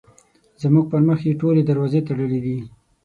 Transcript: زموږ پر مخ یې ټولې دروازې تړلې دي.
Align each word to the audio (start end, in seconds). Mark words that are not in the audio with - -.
زموږ 0.61 0.85
پر 0.91 1.01
مخ 1.07 1.19
یې 1.27 1.33
ټولې 1.41 1.61
دروازې 1.63 2.01
تړلې 2.07 2.39
دي. 2.45 2.57